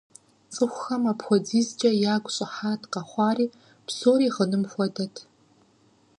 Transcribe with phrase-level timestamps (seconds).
[0.53, 3.47] ЦӀыхухэм апхуэдизкӀэ ягу щӀыхьат къэхъуари,
[3.85, 5.15] псори гъыным хуэдэт.